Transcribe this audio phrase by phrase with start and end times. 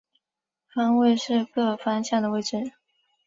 [0.73, 2.57] 方位是各方向的位置。